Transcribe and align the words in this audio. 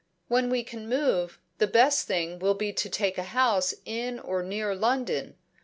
"When 0.29 0.49
we 0.49 0.63
can 0.63 0.89
move, 0.89 1.37
the 1.59 1.67
best 1.67 2.07
thing 2.07 2.39
will 2.39 2.55
be 2.55 2.73
to 2.73 2.89
take 2.89 3.19
a 3.19 3.33
house 3.37 3.75
in 3.85 4.19
or 4.19 4.41
near 4.41 4.73
London. 4.73 5.35